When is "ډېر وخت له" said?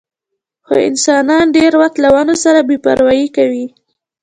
1.57-2.09